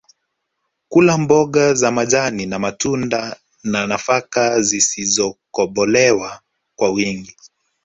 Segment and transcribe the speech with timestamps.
[0.89, 6.41] Kula mboga za majani na matunda na nafaka zisizokobolewa
[6.75, 7.35] kwa wingi